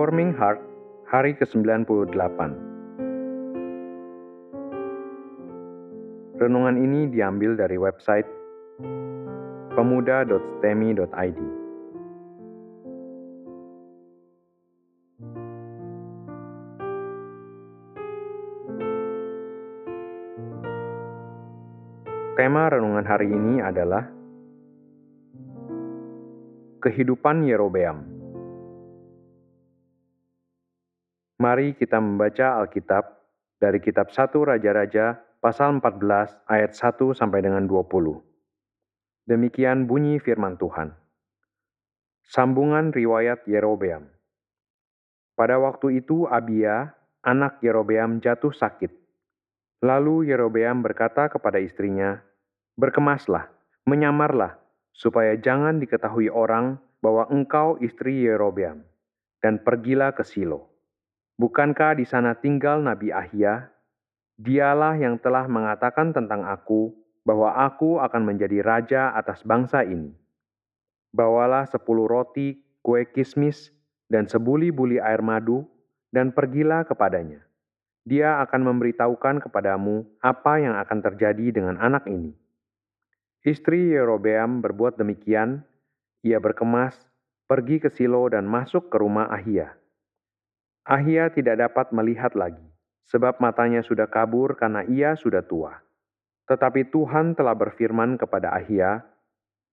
[0.00, 0.64] Reforming Heart,
[1.12, 2.40] hari ke-98.
[6.40, 8.24] Renungan ini diambil dari website
[9.76, 11.40] pemuda.stemi.id.
[22.40, 24.08] Tema renungan hari ini adalah
[26.80, 28.19] Kehidupan Yerobeam.
[31.50, 33.26] Mari kita membaca Alkitab
[33.58, 38.22] dari kitab 1 Raja-Raja pasal 14 ayat 1 sampai dengan 20.
[39.26, 40.94] Demikian bunyi firman Tuhan.
[42.22, 44.06] Sambungan riwayat Yerobeam.
[45.34, 46.94] Pada waktu itu Abia,
[47.26, 48.94] anak Yerobeam jatuh sakit.
[49.82, 52.22] Lalu Yerobeam berkata kepada istrinya,
[52.78, 53.50] Berkemaslah,
[53.90, 54.54] menyamarlah,
[54.94, 58.86] supaya jangan diketahui orang bahwa engkau istri Yerobeam,
[59.42, 60.69] dan pergilah ke Silo.
[61.40, 63.72] Bukankah di sana tinggal Nabi Ahia?
[64.36, 66.92] Dialah yang telah mengatakan tentang aku
[67.24, 70.12] bahwa aku akan menjadi raja atas bangsa ini.
[71.16, 73.72] Bawalah sepuluh roti, kue kismis,
[74.12, 75.64] dan sebuli-buli air madu,
[76.12, 77.40] dan pergilah kepadanya.
[78.04, 82.36] Dia akan memberitahukan kepadamu apa yang akan terjadi dengan anak ini.
[83.48, 85.64] Istri Yerobeam berbuat demikian,
[86.20, 87.00] ia berkemas,
[87.48, 89.79] pergi ke Silo dan masuk ke rumah Ahia.
[90.90, 92.66] Ahia tidak dapat melihat lagi,
[93.06, 95.78] sebab matanya sudah kabur karena ia sudah tua.
[96.50, 99.06] Tetapi Tuhan telah berfirman kepada Ahia,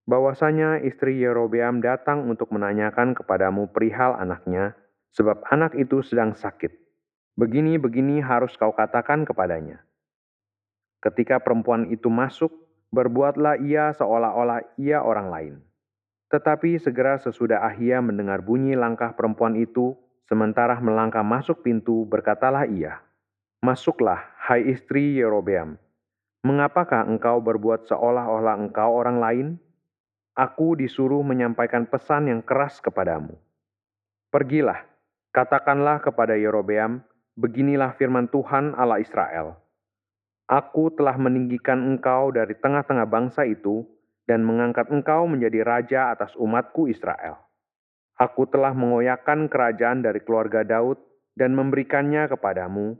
[0.06, 4.78] bahwasanya istri Yerobeam datang untuk menanyakan kepadamu perihal anaknya,
[5.10, 6.70] sebab anak itu sedang sakit.
[7.34, 9.82] Begini-begini harus kau katakan kepadanya.
[11.02, 12.54] Ketika perempuan itu masuk,
[12.94, 15.56] berbuatlah ia seolah-olah ia orang lain.
[16.30, 23.02] Tetapi segera sesudah Ahia mendengar bunyi langkah perempuan itu, sementara melangkah masuk pintu, berkatalah ia,
[23.58, 25.82] Masuklah, hai istri Yerobeam.
[26.46, 29.48] Mengapakah engkau berbuat seolah-olah engkau orang lain?
[30.38, 33.34] Aku disuruh menyampaikan pesan yang keras kepadamu.
[34.30, 34.86] Pergilah,
[35.34, 37.02] katakanlah kepada Yerobeam,
[37.34, 39.58] beginilah firman Tuhan Allah Israel.
[40.46, 43.90] Aku telah meninggikan engkau dari tengah-tengah bangsa itu
[44.30, 47.47] dan mengangkat engkau menjadi raja atas umatku Israel.
[48.18, 50.98] Aku telah mengoyakkan kerajaan dari keluarga Daud
[51.38, 52.98] dan memberikannya kepadamu,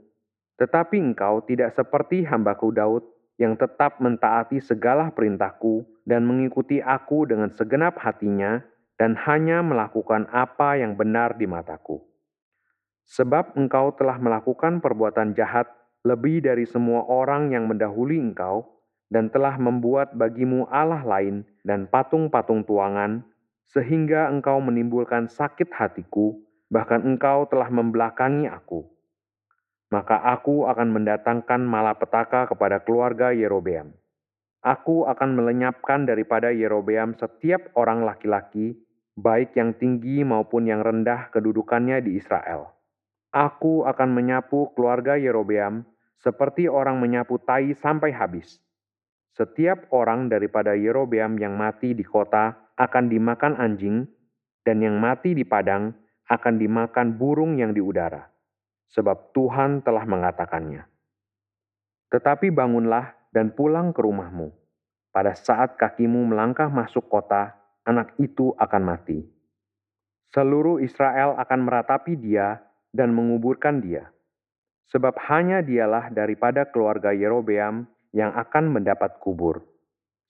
[0.62, 3.02] tetapi engkau tidak seperti hambaku Daud
[3.38, 8.62] yang tetap mentaati segala perintahku dan mengikuti aku dengan segenap hatinya
[8.98, 12.02] dan hanya melakukan apa yang benar di mataku.
[13.08, 15.70] Sebab engkau telah melakukan perbuatan jahat
[16.02, 18.66] lebih dari semua orang yang mendahului engkau
[19.08, 23.24] dan telah membuat bagimu Allah lain dan patung-patung tuangan,
[23.68, 26.40] sehingga engkau menimbulkan sakit hatiku,
[26.72, 28.88] bahkan engkau telah membelakangi aku
[29.88, 33.96] maka aku akan mendatangkan malapetaka kepada keluarga Yerobeam.
[34.60, 38.76] Aku akan melenyapkan daripada Yerobeam setiap orang laki-laki,
[39.16, 42.68] baik yang tinggi maupun yang rendah kedudukannya di Israel.
[43.32, 48.60] Aku akan menyapu keluarga Yerobeam seperti orang menyapu tai sampai habis.
[49.32, 54.06] Setiap orang daripada Yerobeam yang mati di kota akan dimakan anjing,
[54.62, 55.90] dan yang mati di padang
[56.30, 58.38] akan dimakan burung yang di udara
[58.92, 60.84] sebab Tuhan telah mengatakannya.
[62.08, 64.48] Tetapi bangunlah dan pulang ke rumahmu.
[65.12, 69.24] Pada saat kakimu melangkah masuk kota, anak itu akan mati.
[70.32, 72.60] Seluruh Israel akan meratapi dia
[72.92, 74.08] dan menguburkan dia.
[74.88, 77.84] Sebab hanya dialah daripada keluarga Yerobeam
[78.16, 79.60] yang akan mendapat kubur.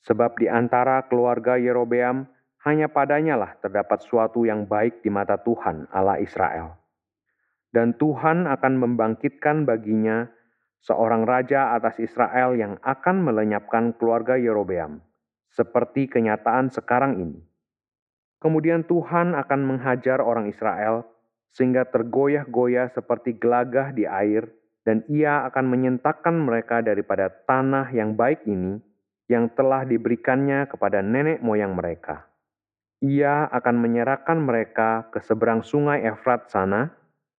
[0.03, 2.27] Sebab di antara keluarga Yerobeam
[2.69, 6.77] hanya padanya lah terdapat suatu yang baik di mata Tuhan Allah Israel
[7.73, 10.29] dan Tuhan akan membangkitkan baginya
[10.81, 15.05] seorang raja atas Israel yang akan melenyapkan keluarga Yerobeam,
[15.53, 17.41] seperti kenyataan sekarang ini.
[18.39, 21.03] Kemudian Tuhan akan menghajar orang Israel
[21.51, 24.47] sehingga tergoyah-goyah seperti gelagah di air,
[24.87, 28.79] dan ia akan menyentakkan mereka daripada tanah yang baik ini
[29.29, 32.25] yang telah diberikannya kepada nenek moyang mereka.
[32.99, 36.91] Ia akan menyerahkan mereka ke seberang sungai Efrat sana,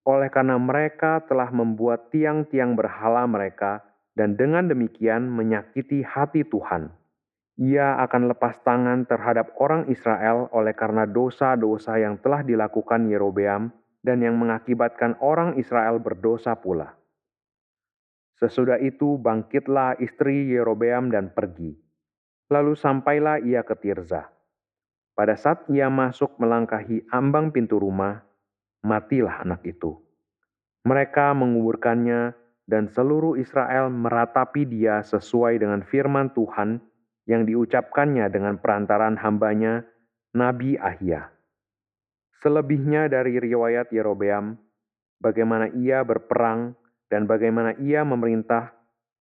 [0.07, 3.83] oleh karena mereka telah membuat tiang-tiang berhala mereka
[4.15, 6.95] dan dengan demikian menyakiti hati Tuhan.
[7.59, 14.23] Ia akan lepas tangan terhadap orang Israel oleh karena dosa-dosa yang telah dilakukan Yerobeam dan
[14.23, 16.95] yang mengakibatkan orang Israel berdosa pula.
[18.39, 21.75] Sesudah itu bangkitlah istri Yerobeam dan pergi.
[22.47, 24.38] Lalu sampailah ia ke Tirza.
[25.19, 28.23] Pada saat ia masuk melangkahi ambang pintu rumah,
[28.79, 29.99] matilah anak itu.
[30.87, 32.31] Mereka menguburkannya
[32.63, 36.79] dan seluruh Israel meratapi dia sesuai dengan firman Tuhan
[37.27, 39.83] yang diucapkannya dengan perantaran hambanya,
[40.31, 41.27] Nabi Ahia.
[42.39, 44.55] Selebihnya dari riwayat Yerobeam,
[45.19, 46.79] bagaimana ia berperang
[47.11, 48.71] dan bagaimana ia memerintah,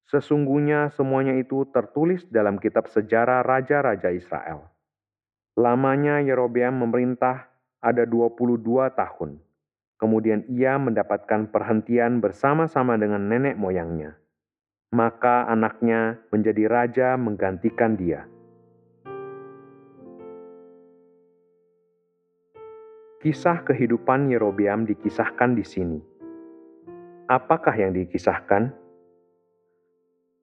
[0.07, 4.78] sesungguhnya semuanya itu tertulis dalam kitab sejarah Raja-Raja Israel.
[5.59, 7.51] Lamanya Yerobeam memerintah
[7.83, 8.63] ada 22
[8.95, 9.43] tahun.
[9.99, 14.15] Kemudian ia mendapatkan perhentian bersama-sama dengan nenek moyangnya
[14.89, 18.25] maka anaknya menjadi raja menggantikan dia.
[23.19, 26.01] Kisah kehidupan Yerobeam dikisahkan di sini.
[27.29, 28.73] Apakah yang dikisahkan?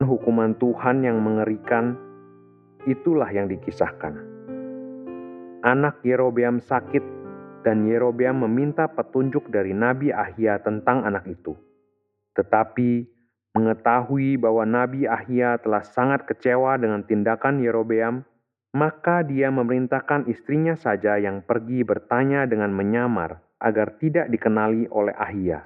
[0.03, 1.95] Hukuman Tuhan yang mengerikan,
[2.83, 4.34] itulah yang dikisahkan.
[5.65, 7.01] Anak Yerobeam sakit
[7.65, 11.57] dan Yerobeam meminta petunjuk dari Nabi Ahia tentang anak itu.
[12.37, 13.09] Tetapi
[13.57, 18.21] mengetahui bahwa Nabi Ahia telah sangat kecewa dengan tindakan Yerobeam,
[18.77, 25.65] maka dia memerintahkan istrinya saja yang pergi bertanya dengan menyamar agar tidak dikenali oleh Ahia.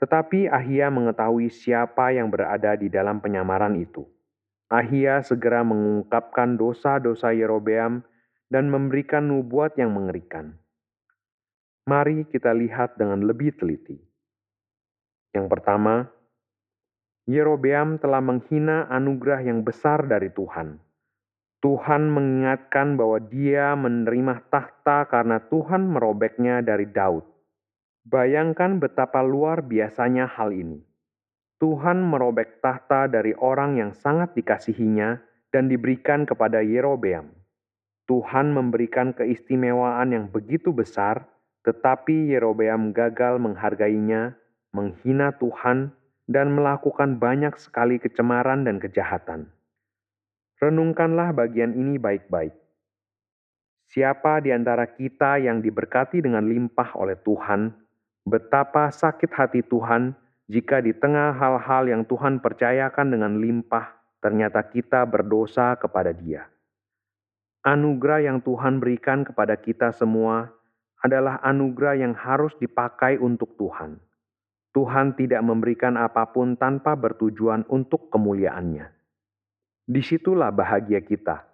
[0.00, 4.08] Tetapi Ahia mengetahui siapa yang berada di dalam penyamaran itu.
[4.72, 8.00] Ahia segera mengungkapkan dosa-dosa Yerobeam
[8.48, 10.56] dan memberikan nubuat yang mengerikan.
[11.88, 13.96] Mari kita lihat dengan lebih teliti.
[15.32, 16.08] Yang pertama,
[17.28, 20.80] Yerobeam telah menghina anugerah yang besar dari Tuhan.
[21.60, 27.26] Tuhan mengingatkan bahwa dia menerima tahta karena Tuhan merobeknya dari Daud.
[28.08, 30.80] Bayangkan betapa luar biasanya hal ini.
[31.58, 35.18] Tuhan merobek tahta dari orang yang sangat dikasihinya
[35.50, 37.37] dan diberikan kepada Yerobeam.
[38.08, 41.28] Tuhan memberikan keistimewaan yang begitu besar,
[41.68, 44.32] tetapi Yerobeam gagal menghargainya,
[44.72, 45.92] menghina Tuhan,
[46.24, 49.52] dan melakukan banyak sekali kecemaran dan kejahatan.
[50.56, 52.56] Renungkanlah bagian ini baik-baik.
[53.88, 57.72] Siapa di antara kita yang diberkati dengan limpah oleh Tuhan,
[58.24, 60.12] betapa sakit hati Tuhan
[60.48, 63.92] jika di tengah hal-hal yang Tuhan percayakan dengan limpah,
[64.24, 66.48] ternyata kita berdosa kepada Dia.
[67.66, 70.50] Anugerah yang Tuhan berikan kepada kita semua
[71.02, 73.98] adalah anugerah yang harus dipakai untuk Tuhan
[74.78, 78.86] Tuhan tidak memberikan apa pun tanpa bertujuan untuk kemuliaannya.
[79.88, 81.48] Di situlah bahagia kita,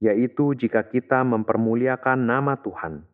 [0.00, 3.04] yaitu jika kita mempermuliakan nama Tuhan.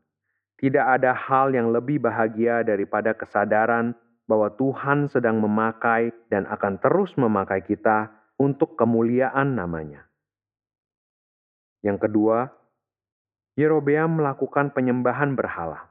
[0.57, 3.99] Tidak ada hal yang lebih bahagia daripada kesadaran
[4.31, 8.09] bahwa Tuhan sedang memakai dan akan terus memakai kita
[8.39, 10.07] untuk kemuliaan namanya.
[11.85, 12.49] Yang kedua,
[13.57, 15.89] Yerobeam melakukan penyembahan berhala.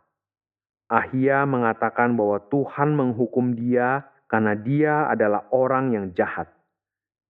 [0.85, 6.45] Ahia mengatakan bahwa Tuhan menghukum dia karena dia adalah orang yang jahat.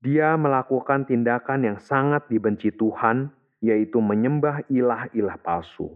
[0.03, 3.31] Dia melakukan tindakan yang sangat dibenci Tuhan,
[3.63, 5.95] yaitu menyembah ilah-ilah palsu.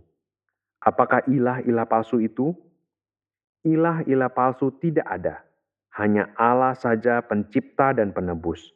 [0.79, 2.55] Apakah ilah-ilah palsu itu?
[3.67, 5.43] Ilah-ilah palsu tidak ada,
[5.99, 8.71] hanya Allah saja Pencipta dan Penebus.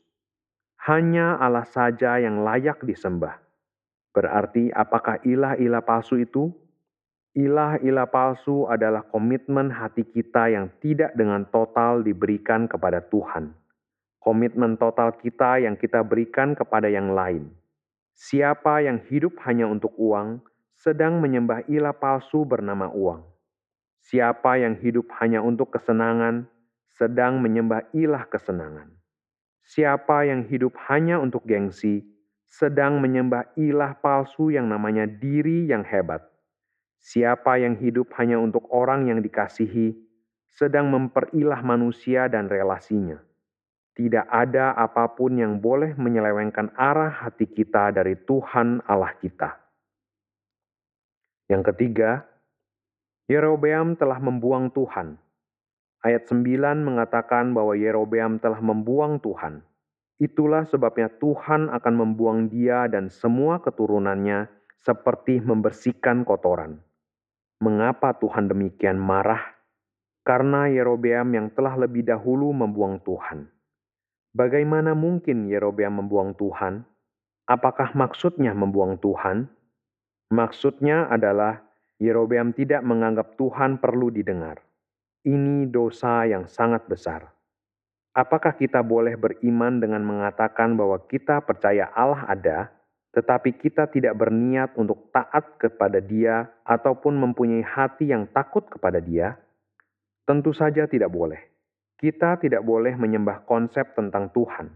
[0.84, 3.43] Hanya Allah saja yang layak disembah.
[4.14, 6.54] Berarti, apakah ilah-ilah palsu itu?
[7.34, 13.58] Ilah-ilah palsu adalah komitmen hati kita yang tidak dengan total diberikan kepada Tuhan.
[14.22, 17.50] Komitmen total kita yang kita berikan kepada yang lain.
[18.14, 20.46] Siapa yang hidup hanya untuk uang,
[20.78, 23.26] sedang menyembah ilah palsu bernama uang.
[23.98, 26.46] Siapa yang hidup hanya untuk kesenangan,
[26.94, 28.94] sedang menyembah ilah kesenangan.
[29.66, 32.06] Siapa yang hidup hanya untuk gengsi,
[32.54, 36.22] sedang menyembah ilah palsu yang namanya diri yang hebat
[37.04, 39.92] Siapa yang hidup hanya untuk orang yang dikasihi,
[40.48, 43.20] sedang memperilah manusia dan relasinya.
[43.92, 49.52] Tidak ada apa pun yang boleh menyelewengkan arah hati kita dari Tuhan Allah kita.
[51.52, 52.24] Yang ketiga,
[53.28, 55.20] Yerobeam telah membuang Tuhan.
[56.08, 59.60] Ayat 9 mengatakan bahwa Yerobeam telah membuang Tuhan.
[60.24, 64.48] Itulah sebabnya Tuhan akan membuang dia dan semua keturunannya
[64.80, 66.80] seperti membersihkan kotoran.
[67.60, 69.44] Mengapa Tuhan demikian marah?
[70.24, 73.52] Karena Yerobeam yang telah lebih dahulu membuang Tuhan.
[74.32, 76.88] Bagaimana mungkin Yerobeam membuang Tuhan?
[77.44, 79.52] Apakah maksudnya membuang Tuhan?
[80.32, 81.60] Maksudnya adalah
[82.00, 84.64] Yerobeam tidak menganggap Tuhan perlu didengar.
[85.28, 87.28] Ini dosa yang sangat besar.
[88.14, 92.60] Apakah kita boleh beriman dengan mengatakan bahwa kita percaya Allah ada,
[93.14, 99.38] tetapi kita tidak berniat untuk taat kepada Dia ataupun mempunyai hati yang takut kepada Dia,
[100.24, 101.52] Tentu saja tidak boleh.
[102.00, 104.72] Kita tidak boleh menyembah konsep tentang Tuhan.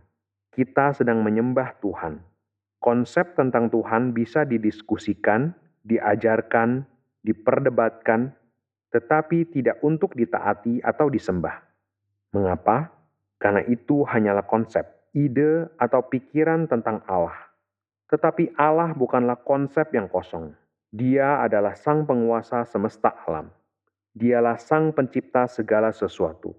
[0.51, 2.19] Kita sedang menyembah Tuhan.
[2.83, 5.55] Konsep tentang Tuhan bisa didiskusikan,
[5.87, 6.83] diajarkan,
[7.23, 8.35] diperdebatkan,
[8.91, 11.63] tetapi tidak untuk ditaati atau disembah.
[12.35, 12.91] Mengapa?
[13.37, 17.37] Karena itu hanyalah konsep, ide, atau pikiran tentang Allah.
[18.09, 20.57] Tetapi Allah bukanlah konsep yang kosong.
[20.89, 23.53] Dia adalah Sang Penguasa semesta alam.
[24.17, 26.55] Dialah Sang Pencipta segala sesuatu.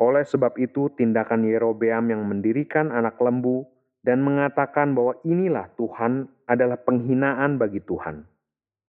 [0.00, 3.68] Oleh sebab itu, tindakan Yerobeam yang mendirikan anak lembu
[4.00, 8.24] dan mengatakan bahwa inilah Tuhan adalah penghinaan bagi Tuhan.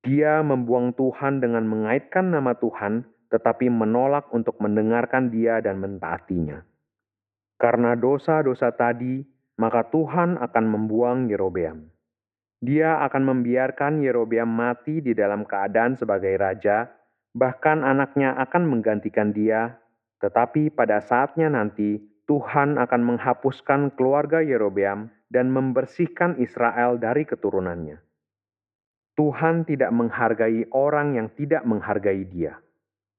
[0.07, 6.70] Dia membuang Tuhan dengan mengaitkan nama Tuhan, tetapi menolak untuk mendengarkan Dia dan mentaatinya.
[7.61, 9.21] Karena dosa-dosa tadi,
[9.61, 11.85] maka Tuhan akan membuang Yerobeam.
[12.57, 16.89] Dia akan membiarkan Yerobeam mati di dalam keadaan sebagai raja,
[17.37, 19.81] bahkan anaknya akan menggantikan dia
[20.21, 21.97] tetapi pada saatnya nanti,
[22.29, 27.97] Tuhan akan menghapuskan keluarga Yerobeam dan membersihkan Israel dari keturunannya.
[29.17, 32.55] Tuhan tidak menghargai orang yang tidak menghargai Dia.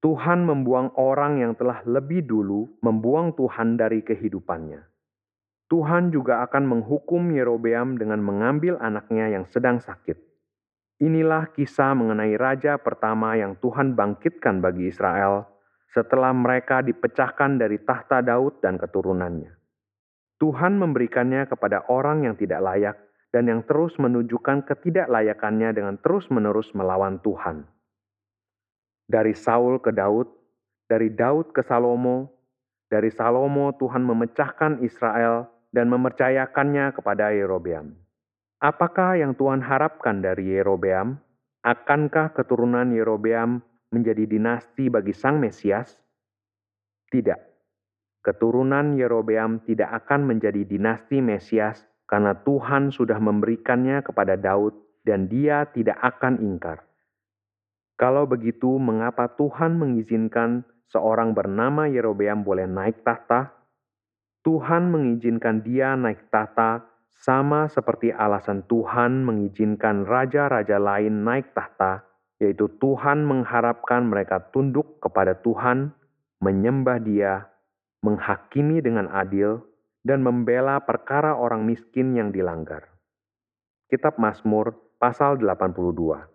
[0.03, 4.83] Tuhan membuang orang yang telah lebih dulu membuang Tuhan dari kehidupannya.
[5.71, 10.19] Tuhan juga akan menghukum Yerobeam dengan mengambil anaknya yang sedang sakit.
[10.99, 15.47] Inilah kisah mengenai raja pertama yang Tuhan bangkitkan bagi Israel
[15.95, 19.55] setelah mereka dipecahkan dari tahta Daud dan keturunannya.
[20.43, 22.97] Tuhan memberikannya kepada orang yang tidak layak
[23.31, 27.71] dan yang terus menunjukkan ketidaklayakannya dengan terus-menerus melawan Tuhan.
[29.07, 30.31] Dari Saul ke Daud,
[30.87, 32.31] dari Daud ke Salomo,
[32.93, 37.97] dari Salomo Tuhan memecahkan Israel dan mempercayakannya kepada Yerobeam.
[38.61, 41.17] Apakah yang Tuhan harapkan dari Yerobeam?
[41.65, 45.99] Akankah keturunan Yerobeam menjadi dinasti bagi Sang Mesias?
[47.11, 47.41] Tidak.
[48.23, 55.67] Keturunan Yerobeam tidak akan menjadi dinasti Mesias karena Tuhan sudah memberikannya kepada Daud dan dia
[55.73, 56.85] tidak akan ingkar.
[58.01, 63.53] Kalau begitu, mengapa Tuhan mengizinkan seorang bernama Yerobeam boleh naik tahta?
[64.43, 66.83] Tuhan mengizinkan dia naik tahta
[67.23, 72.03] sama seperti alasan Tuhan mengizinkan raja-raja lain naik tahta
[72.43, 75.95] yaitu Tuhan mengharapkan mereka tunduk kepada Tuhan,
[76.43, 77.47] menyembah Dia,
[78.03, 79.63] menghakimi dengan adil,
[80.03, 82.91] dan membela perkara orang miskin yang dilanggar.
[83.87, 86.32] Kitab Mazmur pasal 82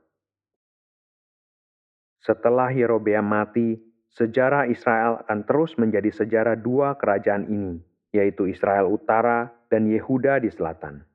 [2.22, 3.78] Setelah Yerobeam mati,
[4.14, 7.78] sejarah Israel akan terus menjadi sejarah dua kerajaan ini,
[8.14, 11.06] yaitu Israel Utara dan Yehuda di selatan.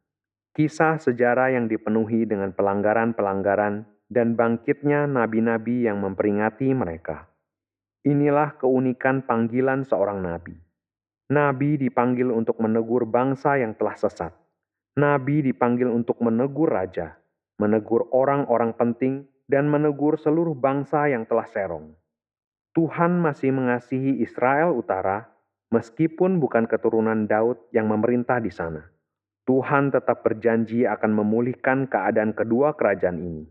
[0.52, 7.32] Kisah sejarah yang dipenuhi dengan pelanggaran-pelanggaran dan bangkitnya nabi-nabi yang memperingati mereka.
[8.04, 10.52] Inilah keunikan panggilan seorang nabi.
[11.32, 14.36] Nabi dipanggil untuk menegur bangsa yang telah sesat.
[15.00, 17.16] Nabi dipanggil untuk menegur raja,
[17.56, 21.94] menegur orang-orang penting, dan menegur seluruh bangsa yang telah serong.
[22.72, 25.28] Tuhan masih mengasihi Israel Utara,
[25.72, 28.88] meskipun bukan keturunan Daud yang memerintah di sana.
[29.42, 33.44] Tuhan tetap berjanji akan memulihkan keadaan kedua kerajaan ini.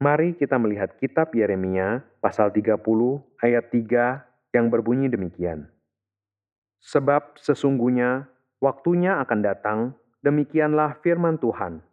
[0.00, 2.80] Mari kita melihat kitab Yeremia pasal 30
[3.44, 5.68] ayat 3 yang berbunyi demikian.
[6.80, 8.26] Sebab sesungguhnya
[8.58, 9.78] waktunya akan datang,
[10.24, 11.84] demikianlah firman Tuhan,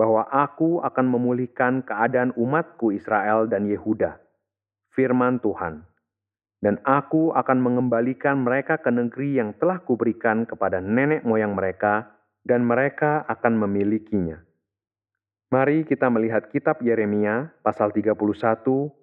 [0.00, 4.16] bahwa aku akan memulihkan keadaan umatku Israel dan Yehuda.
[4.96, 5.84] Firman Tuhan.
[6.64, 12.64] Dan aku akan mengembalikan mereka ke negeri yang telah kuberikan kepada nenek moyang mereka, dan
[12.64, 14.40] mereka akan memilikinya
[15.50, 18.14] Mari kita melihat kitab Yeremia pasal 31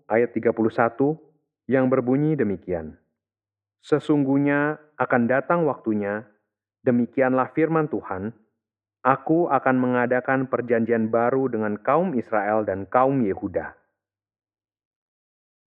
[0.07, 0.55] ayat 31
[1.67, 2.95] yang berbunyi demikian.
[3.83, 6.23] Sesungguhnya akan datang waktunya,
[6.87, 8.31] demikianlah firman Tuhan,
[9.07, 13.71] aku akan mengadakan perjanjian baru dengan kaum Israel dan kaum Yehuda.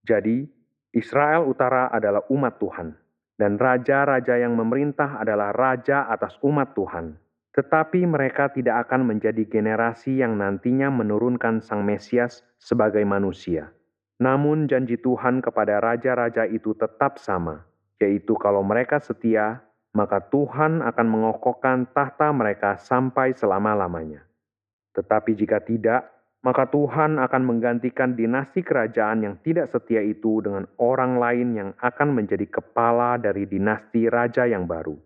[0.05, 0.45] Jadi,
[0.93, 2.93] Israel Utara adalah umat Tuhan,
[3.41, 7.17] dan raja-raja yang memerintah adalah raja atas umat Tuhan
[7.51, 13.75] tetapi mereka tidak akan menjadi generasi yang nantinya menurunkan Sang Mesias sebagai manusia.
[14.23, 17.67] Namun janji Tuhan kepada raja-raja itu tetap sama,
[17.99, 24.23] yaitu kalau mereka setia, maka Tuhan akan mengokohkan tahta mereka sampai selama-lamanya.
[24.95, 26.07] Tetapi jika tidak,
[26.41, 32.17] maka Tuhan akan menggantikan dinasti kerajaan yang tidak setia itu dengan orang lain yang akan
[32.17, 34.97] menjadi kepala dari dinasti raja yang baru.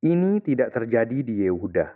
[0.00, 1.86] Ini tidak terjadi di Yehuda.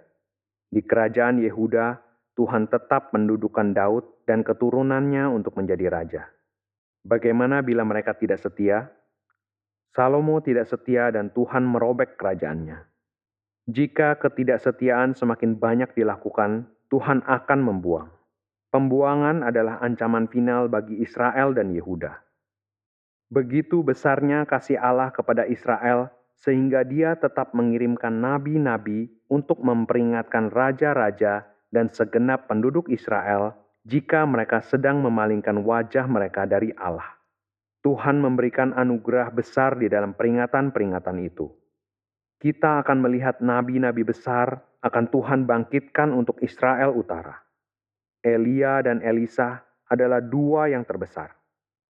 [0.70, 1.98] Di kerajaan Yehuda,
[2.36, 6.22] Tuhan tetap mendudukan Daud dan keturunannya untuk menjadi raja.
[7.04, 8.90] Bagaimana bila mereka tidak setia?
[9.94, 12.82] Salomo tidak setia dan Tuhan merobek kerajaannya.
[13.70, 18.10] Jika ketidaksetiaan semakin banyak dilakukan, Tuhan akan membuang.
[18.74, 22.10] Pembuangan adalah ancaman final bagi Israel dan Yehuda.
[23.30, 26.10] Begitu besarnya kasih Allah kepada Israel,
[26.42, 33.54] sehingga Dia tetap mengirimkan nabi-nabi untuk memperingatkan raja-raja dan segenap penduduk Israel
[33.86, 37.13] jika mereka sedang memalingkan wajah mereka dari Allah.
[37.84, 41.52] Tuhan memberikan anugerah besar di dalam peringatan-peringatan itu.
[42.40, 47.44] Kita akan melihat nabi-nabi besar akan Tuhan bangkitkan untuk Israel Utara.
[48.24, 51.36] Elia dan Elisa adalah dua yang terbesar.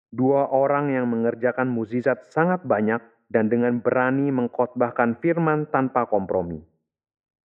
[0.09, 6.57] Dua orang yang mengerjakan mukjizat sangat banyak dan dengan berani mengkhotbahkan firman tanpa kompromi.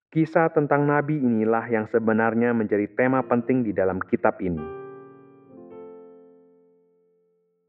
[0.09, 4.88] Kisah tentang nabi inilah yang sebenarnya menjadi tema penting di dalam kitab ini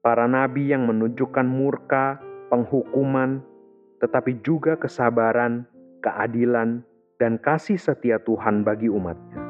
[0.00, 2.16] para nabi yang menunjukkan murka,
[2.48, 3.44] penghukuman,
[4.00, 5.68] tetapi juga kesabaran,
[6.00, 6.80] keadilan,
[7.20, 9.49] dan kasih setia Tuhan bagi umatnya.